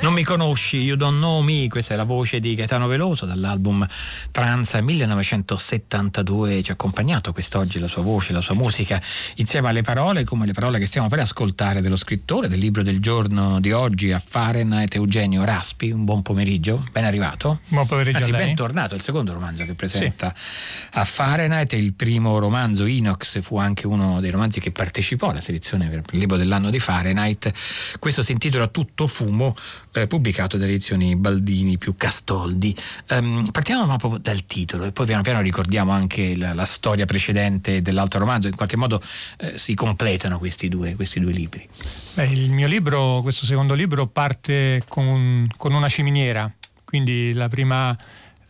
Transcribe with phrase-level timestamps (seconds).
[0.00, 3.84] Non mi conosci, You Don't Know Me, questa è la voce di Gaetano Veloso dall'album
[4.30, 9.02] Trans 1972, ci ha accompagnato quest'oggi la sua voce, la sua musica,
[9.36, 13.00] insieme alle parole, come le parole che stiamo per ascoltare dello scrittore del libro del
[13.00, 15.90] giorno di oggi a Fahrenheit, Eugenio Raspi.
[15.90, 17.60] Un buon pomeriggio, ben arrivato.
[17.66, 18.18] Buon pomeriggio.
[18.18, 20.88] Anzi, ben tornato, il secondo romanzo che presenta sì.
[20.92, 25.88] a Fahrenheit, il primo romanzo Inox fu anche uno dei romanzi che partecipò alla selezione
[25.88, 27.50] per il libro dell'anno di Fahrenheit.
[27.98, 29.56] Questo si intitola Tutto fumo
[30.02, 32.76] eh, pubblicato dalle edizioni Baldini più Castoldi.
[33.10, 37.82] Um, partiamo proprio dal titolo e poi piano piano ricordiamo anche la, la storia precedente
[37.82, 39.02] dell'altro romanzo, in qualche modo
[39.38, 41.68] eh, si completano questi due, questi due libri.
[42.14, 46.50] Beh, il mio libro, questo secondo libro, parte con, con una ciminiera,
[46.84, 47.96] quindi la prima,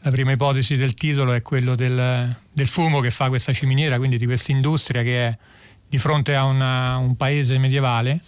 [0.00, 4.16] la prima, ipotesi del titolo è quello del, del, fumo che fa questa ciminiera, quindi
[4.16, 5.38] di questa industria che è
[5.88, 8.20] di fronte a una, un paese medievale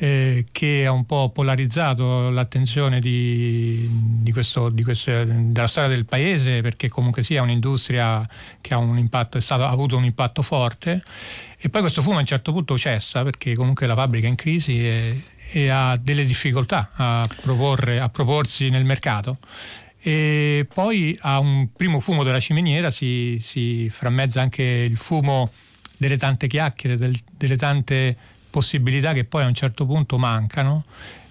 [0.00, 6.04] eh, che ha un po' polarizzato l'attenzione di, di questo, di queste, della storia del
[6.04, 8.26] paese perché comunque sia un'industria
[8.60, 11.02] che ha, un impatto, stato, ha avuto un impatto forte.
[11.58, 14.36] E poi questo fumo a un certo punto cessa perché comunque la fabbrica è in
[14.36, 19.38] crisi e, e ha delle difficoltà a, proporre, a proporsi nel mercato.
[20.00, 25.50] E poi a un primo fumo della ciminiera si, si frammezza anche il fumo
[25.96, 28.16] delle tante chiacchiere, del, delle tante
[28.50, 30.84] possibilità che poi a un certo punto mancano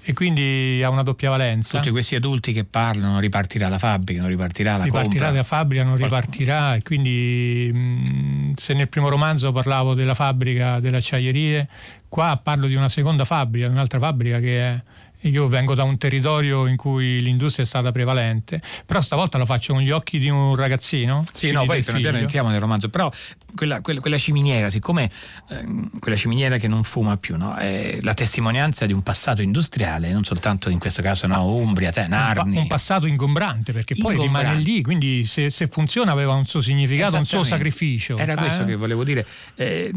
[0.10, 1.78] e quindi ha una doppia valenza.
[1.78, 5.42] Tutti questi adulti che parlano, ripartirà la fabbrica, non ripartirà la ripartirà compra.
[5.42, 10.98] la fabbrica, non ripartirà e quindi mh, se nel primo romanzo parlavo della fabbrica delle
[10.98, 11.68] acciaierie,
[12.08, 14.82] qua parlo di una seconda fabbrica, un'altra fabbrica che è
[15.22, 19.73] io vengo da un territorio in cui l'industria è stata prevalente, però stavolta lo faccio
[19.73, 21.26] con gli occhi di un ragazzino.
[21.34, 23.12] Sì, no, poi piano piano entriamo nel romanzo, però
[23.58, 25.10] quella, quella, quella ciminiera, siccome
[25.50, 25.66] eh,
[26.00, 27.56] quella ciminiera che non fuma più, no?
[27.56, 32.08] è la testimonianza di un passato industriale, non soltanto in questo caso no, Umbria, te,
[32.08, 32.56] Narni.
[32.56, 36.62] Un, un passato ingombrante, perché poi rimane lì, quindi se, se, funziona aveva un suo
[36.62, 38.18] significato, un suo sacrificio.
[38.18, 38.38] Era eh?
[38.38, 39.26] questo che volevo dire.
[39.56, 39.92] Eh,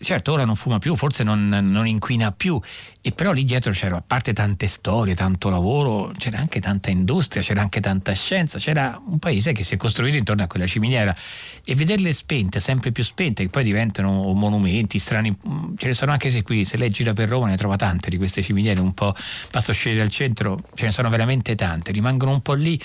[0.00, 2.60] certo, ora non fuma più, forse non, non inquina più,
[3.00, 7.42] e però lì dietro c'era, a parte tante storie, tanto lavoro, c'era anche tanta industria,
[7.42, 11.14] c'era anche tanta scienza, c'era un paese che si è costruito intorno a quella ciminiera
[11.64, 15.36] e vederle spente, sempre più spente, che poi diventano monumenti strani,
[15.76, 18.16] ce ne sono anche se qui, se lei gira per Roma ne trova tante di
[18.16, 19.14] queste ciminiere, un po'
[19.50, 22.80] basta uscire dal centro, ce ne sono veramente tante, rimangono un po' lì,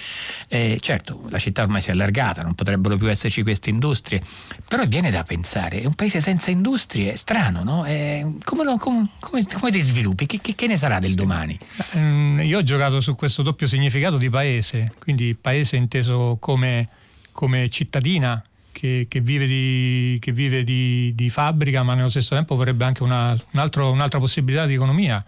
[0.47, 4.22] eh, certo la città ormai si è allargata, non potrebbero più esserci queste industrie,
[4.68, 7.84] però viene da pensare, è un paese senza industrie, è strano, no?
[7.84, 10.02] È, come, lo, come, come, come ti sviluppi?
[10.03, 11.58] sviluppi, che, che, che ne sarà del domani?
[11.97, 16.90] Mm, io ho giocato su questo doppio significato di paese, quindi paese inteso come,
[17.31, 22.57] come cittadina che, che, vive, di, che vive di, di, fabbrica, ma nello stesso tempo
[22.57, 25.23] vorrebbe anche una, un altro, un'altra possibilità di economia.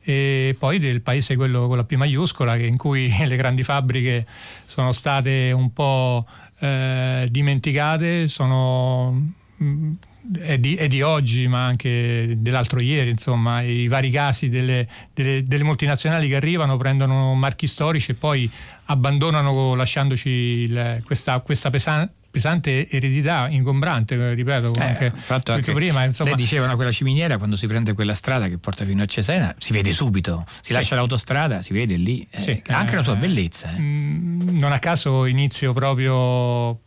[0.00, 4.26] E poi del paese quello con la P maiuscola, in cui le grandi fabbriche
[4.66, 6.26] sono state un po'
[6.58, 9.92] eh, dimenticate, sono mm,
[10.40, 15.44] è di, è di, oggi ma anche dell'altro ieri, insomma, i vari casi delle, delle,
[15.44, 18.50] delle, multinazionali che arrivano, prendono marchi storici e poi
[18.86, 26.04] abbandonano lasciandoci il, questa, questa pesante pesante eredità ingombrante, ripeto, eh, anche, anche prima.
[26.04, 29.54] Insomma, lei diceva quella ciminiera quando si prende quella strada che porta fino a Cesena,
[29.58, 30.72] si vede subito, si sì.
[30.72, 33.74] lascia l'autostrada, si vede lì, eh, sì, anche eh, la sua bellezza.
[33.74, 33.80] Eh.
[33.80, 36.78] Mm, non a caso inizio proprio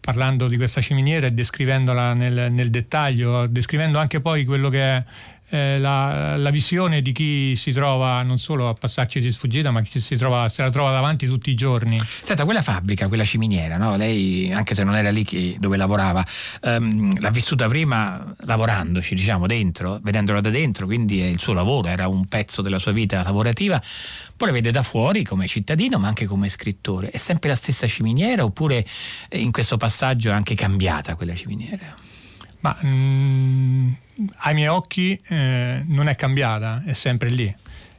[0.00, 5.04] parlando di questa ciminiera e descrivendola nel, nel dettaglio, descrivendo anche poi quello che è
[5.50, 9.82] eh, la, la, visione di chi si trova non solo a passarci di sfuggita, ma
[9.82, 12.00] chi si trova, se la trova davanti tutti i giorni.
[12.22, 13.96] Senta, quella fabbrica, quella ciminiera, no?
[13.96, 16.24] lei, anche se non era lì che, dove lavorava,
[16.62, 21.88] um, l'ha vissuta prima lavorandoci, diciamo, dentro, vedendola da dentro, quindi è il suo lavoro,
[21.88, 23.82] era un pezzo della sua vita lavorativa.
[24.36, 27.10] Poi la vede da fuori come cittadino, ma anche come scrittore.
[27.10, 28.86] È sempre la stessa ciminiera oppure
[29.32, 31.94] in questo passaggio è anche cambiata quella ciminiera?
[32.60, 33.92] Ma mh, mm,
[34.36, 37.54] ai miei occhi eh, non è cambiata, è sempre lì.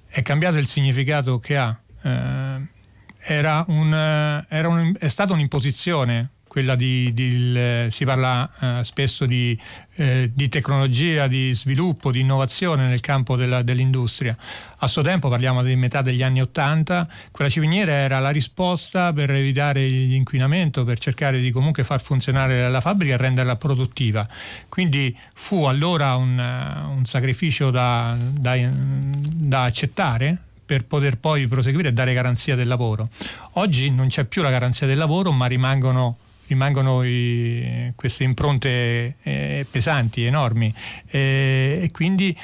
[0.07, 1.77] È cambiato il significato che ha.
[2.01, 2.79] Eh,
[3.23, 9.57] era un, era un, è stata un'imposizione quella di, di si parla eh, spesso di,
[9.95, 14.35] eh, di, tecnologia, di sviluppo, di innovazione nel campo della, dell'industria.
[14.79, 19.31] A suo tempo, parliamo di metà degli anni Ottanta, quella ciminiera era la risposta per
[19.31, 24.27] evitare l'inquinamento, per cercare di comunque far funzionare la fabbrica e renderla produttiva.
[24.67, 31.93] Quindi fu allora un, un sacrificio da, da, da accettare per poter poi proseguire e
[31.93, 33.07] dare garanzia del lavoro.
[33.53, 36.17] Oggi non c'è più la garanzia del lavoro, ma rimangono
[36.51, 40.73] rimangono i, queste impronte eh, pesanti, enormi
[41.07, 42.37] eh, e quindi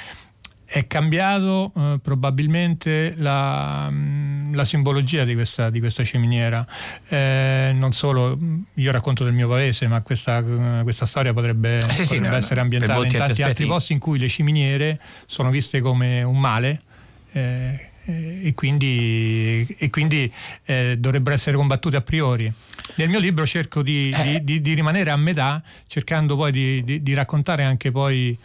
[0.70, 6.66] è cambiato eh, probabilmente la, mm, la, simbologia di questa, di questa ciminiera.
[7.08, 8.38] Eh, non solo,
[8.74, 10.44] io racconto del mio paese, ma questa,
[10.84, 14.28] questa storia potrebbe, sì, potrebbe sì, essere ambientata in tanti altri posti in cui le
[14.28, 16.82] ciminiere sono viste come un male.
[17.32, 20.32] Eh, e quindi, e quindi
[20.66, 22.52] eh, dovrebbero essere combattute a priori.
[22.96, 24.40] Nel mio libro cerco di, eh.
[24.42, 26.52] di, di rimanere a metà, cercando poi
[27.02, 28.38] di, raccontare anche poi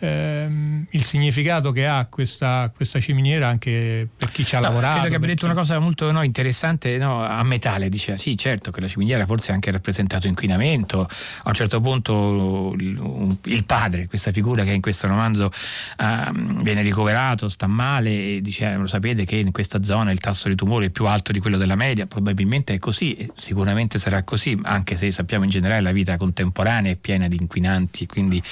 [0.00, 4.94] ehm, il significato che ha questa, questa, ciminiera anche per chi ci ha no, lavorato.
[4.94, 8.70] Credo che abbia detto una cosa molto no, interessante no, a metà, diceva sì certo
[8.70, 14.32] che la ciminiera forse ha anche rappresentato inquinamento, a un certo punto il, padre, questa
[14.32, 15.50] figura che in questo romanzo
[15.98, 20.18] uh, viene ricoverato, sta male e dice eh, lo sapete che in questa zona il
[20.18, 24.22] tasso di tumore è più alto di quello della media, probabilmente è così sicuramente sarà
[24.22, 28.42] così, anche se sappiamo in generale la vita contemporanea è piena di inquinanti, quindi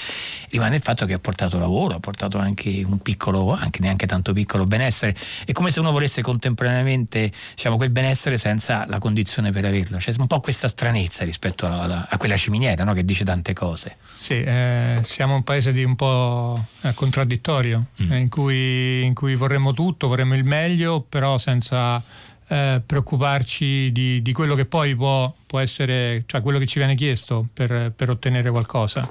[0.50, 4.06] rimane il fatto che ha portato portato lavoro, ha portato anche un piccolo, anche neanche
[4.06, 5.14] tanto piccolo benessere.
[5.44, 9.98] È come se uno volesse contemporaneamente diciamo, quel benessere senza la condizione per averlo.
[9.98, 12.92] C'è un po' questa stranezza rispetto a, a, a quella ciminiera no?
[12.92, 13.96] che dice tante cose.
[14.16, 18.12] Sì, eh, siamo un paese di un po' eh, contraddittorio, mm.
[18.12, 22.02] eh, in, cui, in cui vorremmo tutto, vorremmo il meglio, però senza
[22.48, 26.96] eh, preoccuparci di, di, quello che poi può, può, essere, cioè quello che ci viene
[26.96, 29.08] chiesto per, per ottenere qualcosa.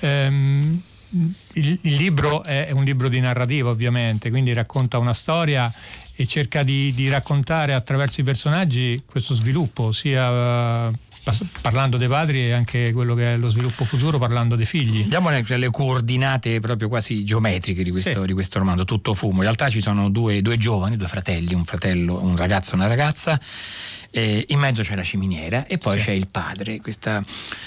[0.00, 5.72] Ehm, il, il, libro è un libro di narrativa ovviamente, quindi racconta una storia
[6.14, 10.90] e cerca di, di raccontare attraverso i personaggi questo sviluppo, sia
[11.60, 15.02] parlando dei padri e anche quello che è lo sviluppo futuro parlando dei figli.
[15.02, 18.26] Andiamo alle coordinate proprio quasi geometriche di questo, sì.
[18.26, 19.36] di questo romanzo, tutto fumo.
[19.36, 22.86] In realtà ci sono due, due giovani, due fratelli, un fratello, un ragazzo e una
[22.86, 23.40] ragazza
[24.20, 26.06] in mezzo c'è la ciminiera e poi sì.
[26.06, 26.80] c'è il padre.
[26.80, 27.22] Questa...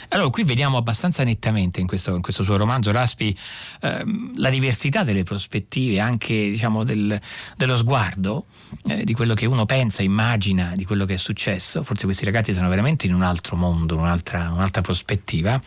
[0.10, 3.38] Allora qui vediamo abbastanza nettamente in questo, in questo suo romanzo Raspi
[3.82, 7.20] ehm, la diversità delle prospettive, anche diciamo, del,
[7.56, 8.46] dello sguardo,
[8.88, 11.84] eh, di quello che uno pensa, immagina di quello che è successo.
[11.84, 15.62] Forse questi ragazzi sono veramente in un altro mondo, un'altra, un'altra prospettiva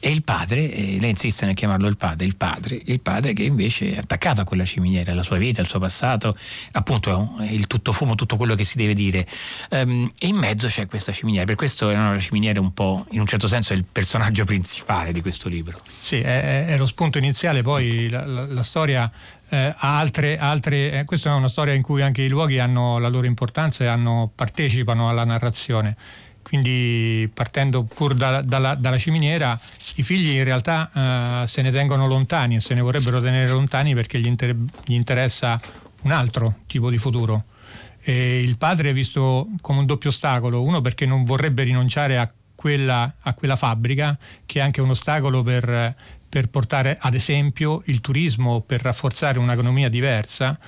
[0.00, 3.42] e il padre, eh, lei insiste nel chiamarlo il padre, il padre, il padre che
[3.42, 6.36] invece è attaccato a quella ciminiera, la sua vita, il suo passato,
[6.72, 9.26] appunto è, un, è il tutto fumo, tutto quello che si deve dire.
[9.70, 13.06] Um, e in mezzo c'è questa ciminiera, per questo no, la ciminiera è un po',
[13.10, 15.80] in un certo senso, è il personaggio principale di questo libro.
[16.00, 19.10] Sì, è, è lo spunto iniziale, poi la, la, la storia
[19.48, 23.08] eh, altre, altre eh, questa è una storia in cui anche i luoghi hanno la
[23.08, 25.96] loro importanza e hanno, partecipano alla narrazione
[26.48, 29.58] quindi partendo pur da, dalla, dalla, ciminiera,
[29.96, 33.94] i figli in realtà eh, se ne tengono lontani e se ne vorrebbero tenere lontani
[33.94, 34.56] perché gli, inter-
[34.86, 35.60] gli interessa
[36.02, 37.44] un altro tipo di futuro.
[38.00, 42.30] E il padre è visto come un doppio ostacolo, uno perché non vorrebbe rinunciare a
[42.54, 44.16] quella, a quella fabbrica,
[44.46, 45.94] che è anche un ostacolo per,
[46.30, 50.58] per, portare ad esempio il turismo, per rafforzare un'economia diversa,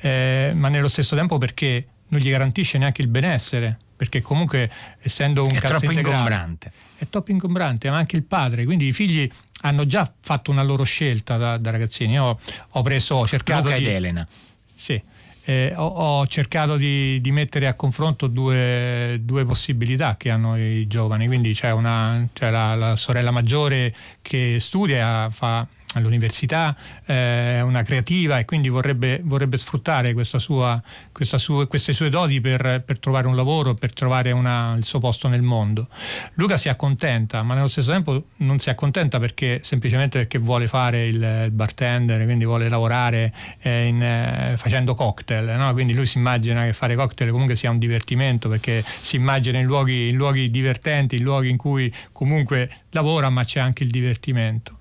[0.00, 4.70] eh, ma nello stesso tempo perché non gli garantisce neanche il benessere, perché comunque
[5.00, 6.72] essendo un è troppo ingombrante.
[6.96, 9.28] È troppo ingombrante, ma anche il padre, quindi i figli
[9.62, 12.14] hanno già fatto una loro scelta da, da ragazzini.
[12.14, 12.38] Io
[12.70, 13.86] ho preso, ho cercato Luca di...
[13.86, 14.26] ed Elena.
[14.74, 15.00] Sì,
[15.44, 20.86] eh, ho, ho, cercato di, di, mettere a confronto due, due, possibilità che hanno i
[20.86, 27.62] giovani, quindi c'è, una, c'è la, la, sorella maggiore che studia, fa all'università, eh, è
[27.62, 33.26] una creativa e quindi vorrebbe, vorrebbe sfruttare sua, sua, queste sue doti per, per, trovare
[33.26, 35.88] un lavoro, per trovare una, il suo posto nel mondo.
[36.34, 41.06] Luca si accontenta, ma nello stesso tempo non si accontenta perché, semplicemente perché vuole fare
[41.06, 45.72] il, il bartender, quindi vuole lavorare eh, in, eh, facendo cocktail, no?
[45.72, 49.66] quindi lui si immagina che fare cocktail comunque sia un divertimento perché si immagina in
[49.66, 54.76] luoghi, in luoghi divertenti, in luoghi in cui comunque lavora ma c'è anche il divertimento.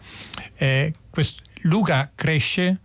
[0.57, 2.79] Eh, questo, Luca cresce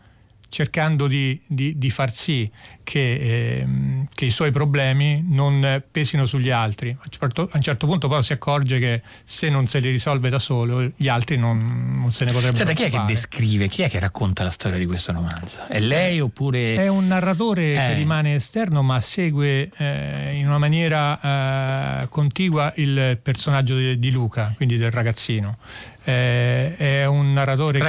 [0.50, 2.50] cercando di, di, di far sì
[2.82, 6.90] che, ehm, che, i suoi problemi non pesino sugli altri.
[6.90, 10.90] A un certo punto però si accorge che se non se li risolve da solo,
[10.96, 14.00] gli altri non, non se ne potrebbero Senta, chi è che descrive, chi è che
[14.00, 15.60] racconta la storia di questo romanzo?
[15.68, 16.75] È lei oppure...
[16.75, 17.75] È un narratore eh.
[17.75, 24.10] che rimane esterno ma segue eh, in una maniera eh, contigua il personaggio di, di
[24.10, 25.58] Luca, quindi del ragazzino
[26.04, 27.85] eh, è un narratore che,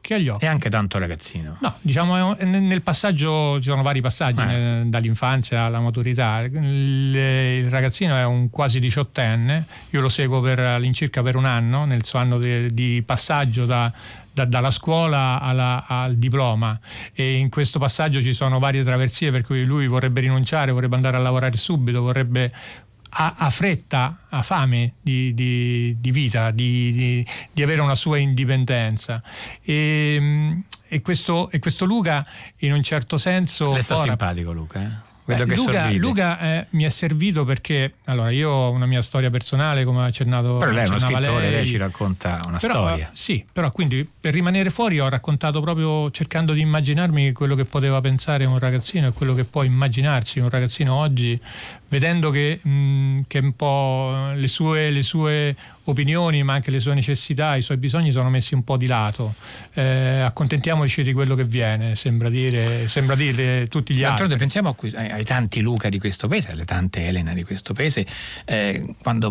[0.00, 0.44] che, ha gli occhi.
[0.44, 1.56] E anche tanto ragazzino.
[1.60, 4.82] No, diciamo nel passaggio ci sono vari passaggi, eh.
[4.86, 6.40] dall'infanzia alla maturità.
[6.40, 11.84] Il, il, ragazzino è un quasi diciottenne, io lo seguo per, all'incirca per un anno,
[11.84, 13.92] nel suo anno di, di passaggio da,
[14.32, 16.78] dalla scuola alla, al diploma
[17.12, 21.16] e in questo passaggio ci sono varie traversie per cui lui vorrebbe rinunciare, vorrebbe andare
[21.16, 22.52] a lavorare subito, vorrebbe
[23.10, 29.22] ha, ha, fretta, ha fame di, di, di vita, di, di, avere una sua indipendenza.
[29.62, 32.26] E, e, questo, e, questo, Luca
[32.58, 33.72] in un certo senso...
[33.72, 35.07] Le sta ora, simpatico Luca, eh?
[35.28, 39.28] Vedo Beh, Luca, Luca eh, mi è servito perché allora io ho una mia storia
[39.28, 40.56] personale, come ha accennato.
[40.56, 43.10] Però lei è uno scrittore, lei, lei ci racconta una però, storia.
[43.12, 48.00] Sì, però quindi per rimanere fuori ho raccontato proprio cercando di immaginarmi quello che poteva
[48.00, 51.38] pensare un ragazzino e quello che può immaginarsi un ragazzino oggi
[51.88, 55.54] vedendo che, mh, che un po' le sue, le sue,
[55.90, 59.34] opinioni, ma anche le sue necessità, i suoi bisogni sono messi un po' di lato.
[59.74, 64.36] Eh, accontentiamoci di quello che viene, sembra dire, sembra dire tutti gli altri.
[64.36, 68.06] Pensiamo ai, ai, tanti Luca di questo paese, alle tante Elena di questo paese,
[68.44, 69.30] eh, quando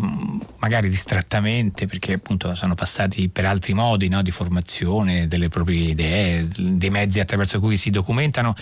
[0.60, 6.48] magari distrattamente, perché appunto sono passati per altri modi no, di formazione delle proprie idee,
[6.56, 8.56] dei mezzi attraverso cui si documentano,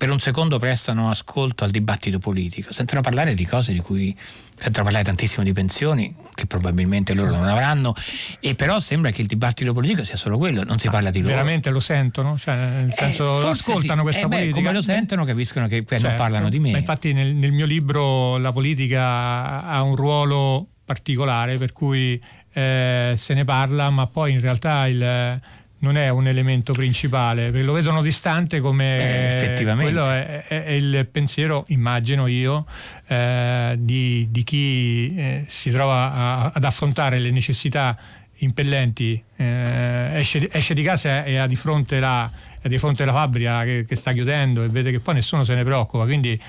[0.00, 4.16] per un secondo prestano ascolto al dibattito politico, sentono parlare di cose di cui
[4.56, 7.92] sentono parlare tantissimo di pensioni che probabilmente loro non avranno
[8.40, 11.20] e però sembra che il dibattito politico sia solo quello, non si ah, parla di
[11.20, 11.34] loro.
[11.34, 12.38] Veramente lo sentono?
[12.38, 14.02] Cioè, nel eh, senso eh, ascoltano sì.
[14.02, 14.56] questa eh, beh, politica?
[14.56, 16.06] Come lo sentono capiscono che certo.
[16.06, 16.70] non parlano di me.
[16.70, 22.20] Ma infatti nel, nel, mio libro la politica ha un ruolo particolare per cui
[22.52, 25.40] eh, se ne parla ma poi in realtà il
[25.80, 29.92] non è un elemento principale, perché lo vedono distante come eh, effettivamente.
[29.92, 32.66] quello è, è, è, il pensiero, immagino io,
[33.06, 37.96] eh, di, di, chi eh, si trova a, ad affrontare le necessità
[38.42, 42.30] impellenti, eh, esce, esce, di casa e ha di fronte la,
[42.62, 45.64] di fronte la fabbrica che, che, sta chiudendo e vede che poi nessuno se ne
[45.64, 46.40] preoccupa, quindi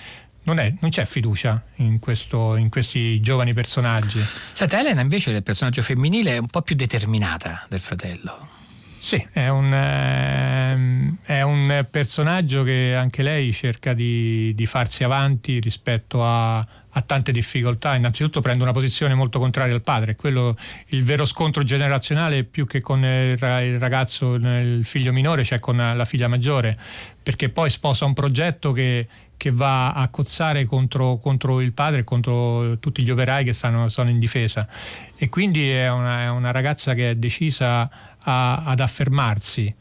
[0.43, 4.23] non, è, non, c'è fiducia in, questo, in, questi giovani personaggi.
[4.53, 8.59] Senta, Elena invece il personaggio femminile è un po' più determinata del fratello.
[9.03, 15.59] Sì, è un, ehm, è un, personaggio che anche lei cerca di, di farsi avanti
[15.59, 17.95] rispetto a, a, tante difficoltà.
[17.95, 20.55] Innanzitutto prende una posizione molto contraria al padre, quello
[20.89, 26.05] il vero scontro generazionale più che con il ragazzo, il figlio minore, cioè con la
[26.05, 26.77] figlia maggiore,
[27.23, 32.03] perché poi sposa un progetto che, che va a cozzare contro, contro, il padre e
[32.03, 34.67] contro tutti gli operai che stanno, sono in difesa.
[35.15, 37.89] E quindi è una, è una ragazza che è decisa
[38.23, 39.73] a, ad affermarsi.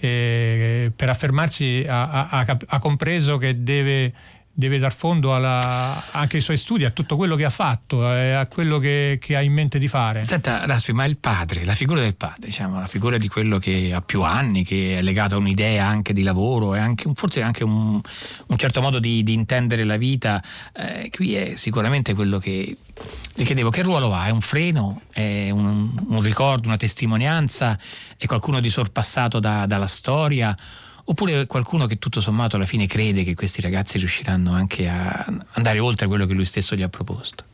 [0.00, 4.12] Per affermarsi ha, ha, ha compreso che deve
[4.58, 8.32] deve dar fondo alla, anche ai suoi studi, a tutto quello che ha fatto, e
[8.32, 10.24] a quello che, che, ha in mente di fare.
[10.24, 13.92] Senta, Raspi, ma il padre, la figura del padre, diciamo, la figura di quello che
[13.94, 17.62] ha più anni, che è legato a un'idea anche di lavoro e anche, forse anche
[17.62, 18.00] un,
[18.46, 20.42] un certo modo di, di, intendere la vita,
[20.74, 22.76] eh, qui è sicuramente quello che
[23.34, 24.26] le chiedevo, che ruolo ha?
[24.26, 25.02] È un freno?
[25.12, 27.78] È un, un ricordo, una testimonianza?
[28.16, 30.56] È qualcuno di sorpassato da, dalla storia?
[31.10, 35.78] Oppure qualcuno che tutto sommato alla fine crede che questi ragazzi riusciranno anche a andare
[35.78, 37.44] oltre quello che lui stesso gli ha proposto?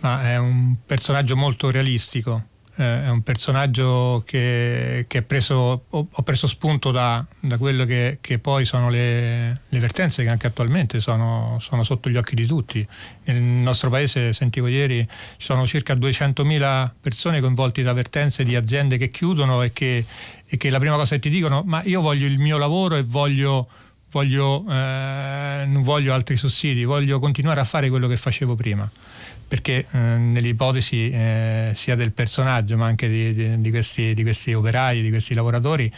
[0.00, 2.42] Ma è un personaggio molto realistico,
[2.76, 8.38] eh, è un personaggio che, che preso, ho, preso spunto da, da quello che, che,
[8.38, 12.86] poi sono le, le, vertenze che anche attualmente sono, sono, sotto gli occhi di tutti.
[13.24, 15.06] Nel nostro paese, sentivo ieri,
[15.36, 20.04] ci sono circa 200.000 persone coinvolte da vertenze di aziende che chiudono e che,
[20.52, 23.02] e che la prima cosa che ti dicono ma io voglio il mio lavoro e
[23.02, 23.66] voglio
[24.10, 28.88] voglio, eh, non voglio altri sussidi, voglio continuare a fare quello che facevo prima.
[29.48, 34.52] Perché eh, nell'ipotesi eh, sia del personaggio ma anche di, di, di, questi, di, questi,
[34.52, 35.90] operai, di questi lavoratori,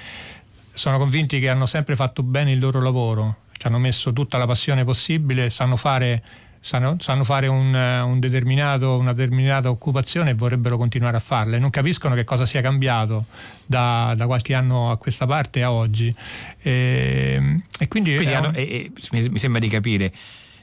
[0.73, 4.47] sono convinti che hanno sempre fatto bene il loro lavoro, ci hanno messo tutta la
[4.47, 6.23] passione possibile, sanno fare,
[6.65, 11.57] sanno, sanno fare un, un determinato, una determinata occupazione e vorrebbero continuare a farla.
[11.57, 13.27] E non capiscono che cosa sia cambiato
[13.67, 16.15] da, da qualche anno a questa parte a oggi.
[16.63, 20.11] E, e quindi, quindi hanno, e, mi sembra di capire,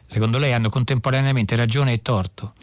[0.07, 2.53] secondo lei hanno contemporaneamente ragione e torto?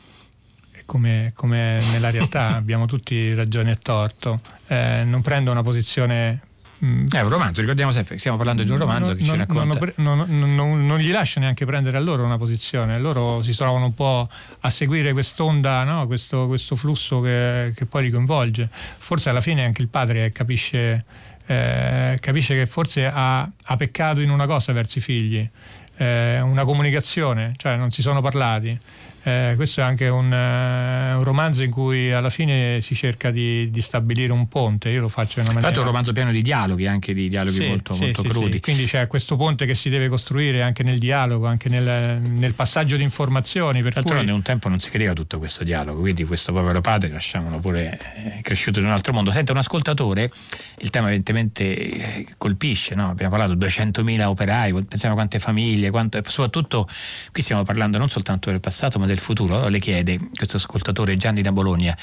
[0.84, 6.40] Come, come nella realtà abbiamo tutti ragione e torto, eh, non prendo una posizione
[6.84, 9.36] mm, è un romanzo, ricordiamo sempre che stiamo parlando di un romanzo non, che ci
[9.36, 9.92] racconta.
[9.96, 13.94] Non, non, non, gli lascia neanche prendere a loro una posizione, loro si trovano un
[13.94, 14.28] po'
[14.60, 16.06] a seguire quest'onda, no?
[16.06, 18.68] questo, questo, flusso che, che, poi li coinvolge.
[18.70, 21.04] Forse alla fine anche il padre capisce,
[21.46, 25.48] eh, capisce che forse ha, ha, peccato in una cosa verso i figli,
[25.96, 28.78] eh, una comunicazione, cioè non si sono parlati.
[29.22, 33.70] Eh, questo è anche un, uh, un, romanzo in cui alla fine si cerca di,
[33.70, 34.88] di, stabilire un ponte.
[34.90, 35.66] Io lo faccio in una maniera.
[35.66, 38.28] L'altro è un romanzo pieno di dialoghi, anche di dialoghi sì, molto, sì, molto sì,
[38.28, 38.60] crudi.
[38.60, 42.96] Quindi c'è questo ponte che si deve costruire anche nel dialogo, anche nel, nel passaggio
[42.96, 43.82] di informazioni.
[43.82, 44.32] Per D'altronde cui...
[44.32, 48.42] un tempo non si credeva tutto questo dialogo, quindi questo povero padre, lasciamolo pure eh,
[48.42, 49.30] cresciuto in un altro mondo.
[49.32, 50.30] Senta, un ascoltatore,
[50.78, 53.10] il tema evidentemente eh, colpisce, no?
[53.10, 56.88] abbiamo parlato di 200.000 operai, pensiamo a quante famiglie, quanto, soprattutto
[57.32, 61.42] qui stiamo parlando non soltanto del passato, ma del futuro, le chiede, questo ascoltatore Gianni
[61.42, 61.96] da Bologna,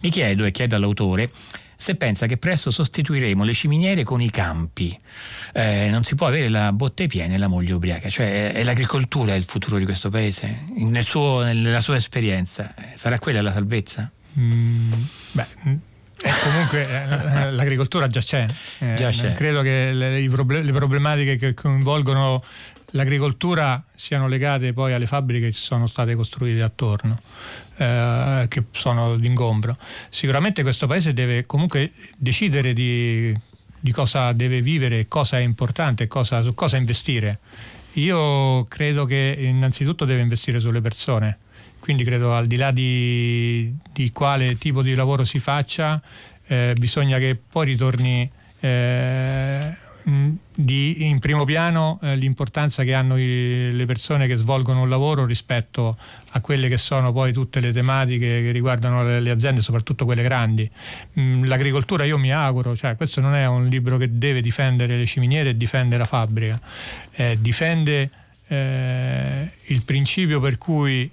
[0.00, 1.30] mi chiedo e chiedo all'autore
[1.82, 4.96] se pensa che presto sostituiremo le ciminiere con i campi.
[5.52, 9.34] Eh, non si può avere la botte piena e la moglie ubriaca, cioè è l'agricoltura
[9.34, 12.72] il futuro di questo paese, nel suo, nella sua esperienza.
[12.76, 14.08] Eh, sarà quella la salvezza?
[14.38, 14.92] Mm,
[15.32, 15.46] beh,
[16.22, 18.46] eh, comunque eh, l'agricoltura già c'è.
[18.78, 19.32] Eh, già c'è.
[19.32, 22.42] Credo che le, le problematiche che coinvolgono
[22.92, 27.18] l'agricoltura siano legate poi alle fabbriche che sono state costruite attorno,
[27.76, 29.76] eh, che sono d'ingombro.
[30.08, 33.36] Sicuramente questo paese deve comunque decidere di,
[33.78, 37.40] di cosa deve vivere, cosa è importante, cosa, su cosa investire.
[37.94, 41.38] Io credo che innanzitutto deve investire sulle persone,
[41.78, 46.00] quindi credo al di là di, di quale tipo di lavoro si faccia,
[46.46, 48.30] eh, bisogna che poi ritorni
[48.60, 54.88] eh, di, in primo piano eh, l'importanza che hanno i, le persone che svolgono un
[54.88, 55.96] lavoro rispetto
[56.30, 60.22] a quelle che sono poi tutte le tematiche che riguardano le, le aziende, soprattutto quelle
[60.22, 60.68] grandi.
[61.18, 65.06] Mm, l'agricoltura io mi auguro, cioè questo non è un libro che deve difendere le
[65.06, 66.60] ciminiere e difende la fabbrica,
[67.12, 68.10] eh, difende
[68.48, 71.10] eh, il principio per cui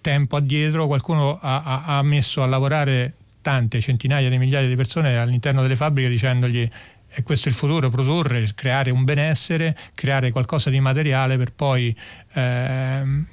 [0.00, 5.18] tempo addietro qualcuno ha, ha, ha messo a lavorare tante centinaia di migliaia di persone
[5.18, 6.68] all'interno delle fabbriche dicendogli
[7.14, 11.96] e questo è il futuro, produrre, creare un benessere, creare qualcosa di materiale per poi
[12.32, 13.26] ehm,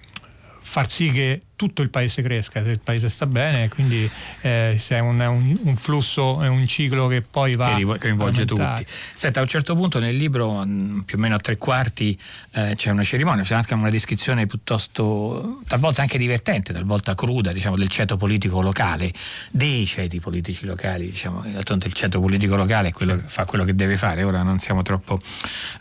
[0.61, 4.99] far sì che tutto il paese cresca, se il paese sta bene, quindi eh, c'è
[4.99, 8.85] un, un, un flusso e un ciclo che poi va che coinvolge tutti.
[9.13, 12.17] Senta, a un certo punto nel libro, mm, più o meno a tre quarti,
[12.51, 17.75] eh, c'è una cerimonia, c'è anche una descrizione piuttosto, talvolta anche divertente, talvolta cruda, diciamo,
[17.75, 19.11] del ceto politico locale,
[19.51, 23.65] dei ceti politici locali, diciamo, d'altronde il ceto politico locale è quello che fa quello
[23.65, 25.19] che deve fare, ora non siamo troppo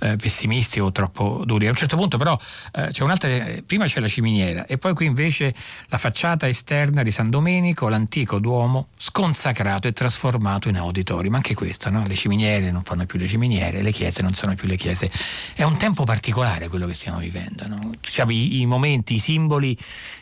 [0.01, 1.69] eh, pessimisti o troppo duri.
[1.69, 2.37] A un certo punto però
[2.73, 3.29] eh, c'è un'altra,
[3.65, 5.55] prima c'è la ciminiera e poi qui invece
[5.89, 11.35] la facciata esterna di San Domenico, l'antico Duomo, sconsacrato e trasformato in auditorium.
[11.35, 12.05] Anche questo, no?
[12.07, 15.11] le ciminiere non fanno più le ciminiere, le chiese non sono più le chiese.
[15.55, 17.67] È un tempo particolare quello che stiamo vivendo.
[17.67, 17.93] No?
[18.01, 19.77] Cioè, i, i, momenti, i simboli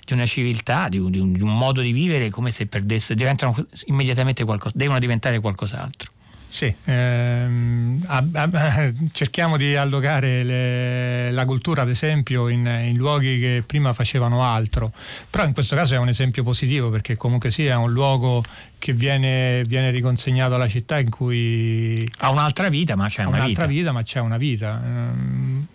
[0.05, 3.15] di una civiltà, di un, di un, di un modo di vivere, come se perdessero,
[3.15, 3.55] diventano
[3.87, 6.15] immediatamente qualcosa, devono diventare qualcos'altro.
[6.57, 13.39] Sì, ehm, a, a, cerchiamo di allocare le, la cultura ad esempio in, in, luoghi
[13.39, 14.91] che prima facevano altro,
[15.29, 18.43] però in questo caso è un esempio positivo perché comunque sia sì, un luogo
[18.79, 22.09] che viene, viene, riconsegnato alla città in cui...
[22.21, 23.79] Ha un'altra vita ma c'è una un'altra vita.
[23.81, 24.83] vita ma c'è una vita.
[24.83, 25.67] Ehm,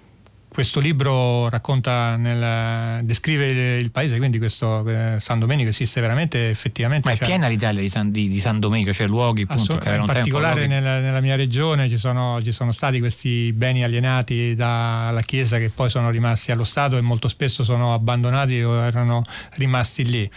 [0.54, 7.08] questo libro racconta nel, descrive il paese, quindi questo eh, San Domenico esiste veramente effettivamente.
[7.08, 10.06] Ma è piena l'Italia di San, di, di San Domenico, cioè luoghi appunto che In
[10.06, 15.58] particolare nella, nella, mia regione ci sono, ci sono, stati questi beni alienati dalla Chiesa
[15.58, 20.30] che poi sono rimasti allo Stato e molto spesso sono abbandonati o erano rimasti lì.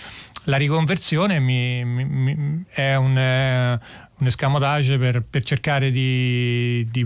[0.45, 3.81] La riconversione mi, mi, è un, eh,
[4.19, 7.03] un escamotage per, per cercare di, di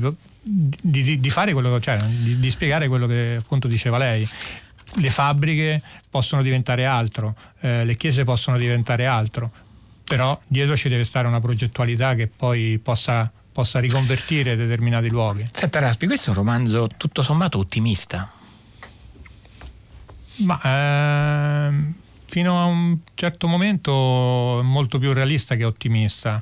[0.50, 4.28] di, di, fare quello, cioè, di, di spiegare quello che appunto diceva lei
[4.94, 9.50] le fabbriche possono diventare altro, eh, le chiese possono diventare altro,
[10.04, 15.44] però dietro ci deve stare una progettualità che poi possa, possa riconvertire determinati luoghi.
[15.52, 18.32] Senta Raspi, questo è un romanzo tutto sommato ottimista.
[20.36, 21.94] Ma ehm,
[22.38, 26.40] fino a un certo momento molto più realista che ottimista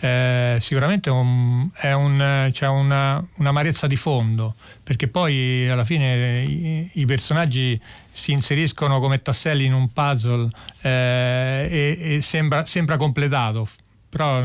[0.00, 7.04] eh, sicuramente un, un, c'è una, un'amarezza di fondo, perché poi alla fine i, i
[7.06, 7.80] personaggi
[8.10, 10.50] si inseriscono come tasselli in un puzzle
[10.82, 13.68] eh, e, e sembra, sembra, completato.
[14.08, 14.42] Però,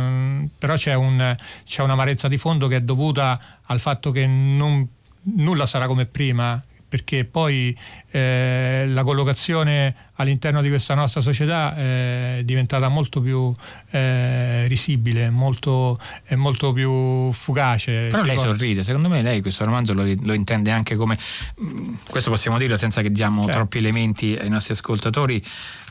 [0.55, 1.35] però c'è, un,
[1.65, 4.87] c'è, un'amarezza di fondo che è dovuta al fatto che non,
[5.21, 7.73] nulla sarà come prima perché poi
[8.11, 13.53] eh, la collocazione all'interno di questa nostra società è diventata molto più
[13.91, 15.97] eh, risibile, molto,
[16.31, 18.07] molto più fugace.
[18.09, 21.17] Però lei sorride, secondo me lei questo romanzo lo, lo intende anche come,
[21.63, 23.57] mm, questo possiamo dirlo senza che diamo certo.
[23.57, 25.41] troppi elementi ai nostri ascoltatori,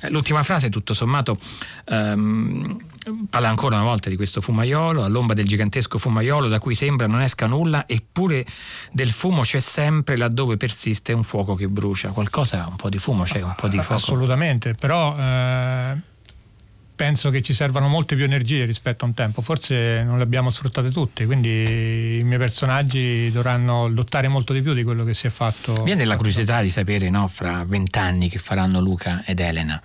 [0.02, 1.38] eh, l'ultima frase tutto sommato...
[1.86, 2.88] Um,
[3.28, 7.20] parla ancora una volta di questo fumaiolo, all'ombra del gigantesco fumaiolo da cui sembra non
[7.20, 8.44] esca nulla, eppure
[8.92, 12.10] del fumo c'è sempre laddove persiste un fuoco che brucia.
[12.10, 13.94] Qualcosa, un po' di fumo c'è, un po' di fuoco.
[13.94, 15.96] Assolutamente, però eh,
[16.94, 20.50] penso che ci servano molte più energie rispetto a un tempo, forse non le abbiamo
[20.50, 25.26] sfruttate tutte, quindi i miei personaggi dovranno lottare molto di più di quello che si
[25.26, 25.82] è fatto.
[25.82, 29.80] Viene la curiosità di sapere, no, fra vent'anni che faranno Luca ed Elena.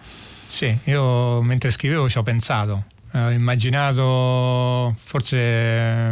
[0.48, 5.38] Sì, io mentre scrivevo ci ho pensato ho immaginato, forse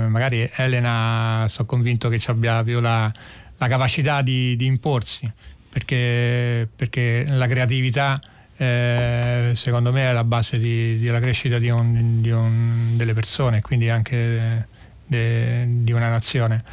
[0.07, 3.11] magari Elena sono convinto che ci abbia più la,
[3.57, 5.29] la capacità di, di, imporsi,
[5.69, 8.21] perché, perché la creatività
[8.55, 13.89] eh, secondo me è la base della crescita di un, di un, delle persone, quindi
[13.89, 14.67] anche
[15.05, 16.63] de, di una nazione.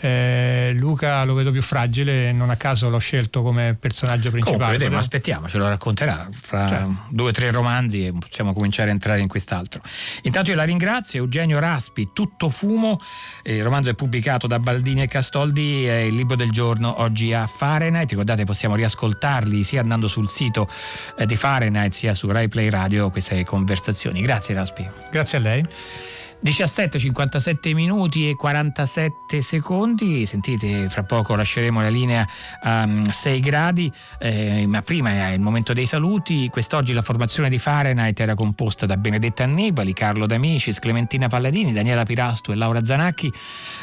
[0.00, 4.56] Eh, Luca lo vedo più fragile, non a caso l'ho scelto come personaggio principale.
[4.56, 6.96] Comunque, vedremo, aspettiamo, ce lo racconterà fra certo.
[7.10, 9.80] due o tre romanzi e possiamo cominciare a entrare in quest'altro.
[10.22, 12.96] Intanto io la ringrazio, Eugenio Raspi, Tutto fumo,
[13.44, 17.46] il romanzo è pubblicato da Baldini e Castoldi, è il libro del giorno oggi a
[17.46, 20.68] Fahrenheit, ricordate possiamo riascoltarli sia andando sul sito
[21.16, 24.20] eh, di Fahrenheit sia su Rai Play Radio queste conversazioni.
[24.20, 24.88] Grazie Raspi.
[25.10, 25.66] Grazie a lei.
[26.40, 32.26] 17, 57 minuti e 47 secondi, sentite fra poco lasceremo la linea
[32.62, 37.48] a um, 6 gradi, eh, ma prima è il momento dei saluti, quest'oggi la formazione
[37.48, 42.84] di Fahrenheit era composta da Benedetta Annibali, Carlo D'Amicis, Clementina Palladini, Daniela Pirastu e Laura
[42.84, 43.32] Zanacchi,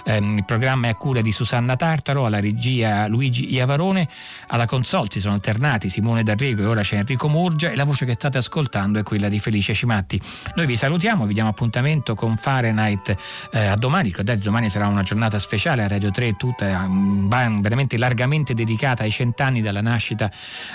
[0.05, 4.07] eh, il programma è a cura di Susanna Tartaro, alla regia Luigi Iavarone,
[4.47, 8.05] alla console si sono alternati Simone D'Arrigo e ora c'è Enrico Murgia e la voce
[8.05, 10.19] che state ascoltando è quella di Felice Cimatti.
[10.55, 13.15] Noi vi salutiamo, vi diamo appuntamento con Fahrenheit
[13.49, 17.27] eh, a domani, ricordate domani sarà una giornata speciale a Radio 3 tutta um,
[17.60, 20.29] veramente largamente dedicata ai cent'anni dalla nascita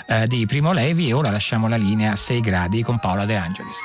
[0.05, 3.37] eh, di Primo Levi e ora lasciamo la linea a 6 gradi con Paola De
[3.37, 3.79] Angelis.